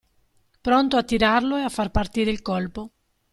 [0.67, 2.91] Pronto a tirarlo e a far partire il colpo.